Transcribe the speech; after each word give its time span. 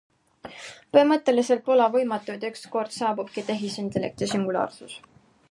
Põhimõtteliselt 0.95 1.61
pole 1.67 1.85
võimatu, 1.97 2.33
et 2.39 2.47
ükskord 2.49 2.97
saabubki 2.97 3.45
tehisintellekti 3.53 4.33
singulaarsus. 4.35 4.99